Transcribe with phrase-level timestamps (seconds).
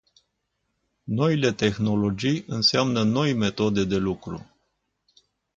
[1.07, 4.47] Noile tehnologii înseamnă noi metode de lucru.